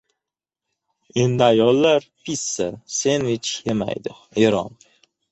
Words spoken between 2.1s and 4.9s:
pissa, sendvich yemaydi- Eron